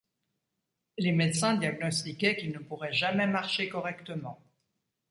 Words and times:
Les 0.97 1.11
médecins 1.11 1.53
diagnostiquaient 1.57 2.35
qu'il 2.35 2.51
ne 2.53 2.57
pourrait 2.57 2.91
jamais 2.91 3.27
marcher 3.27 3.69
correctement. 3.69 4.41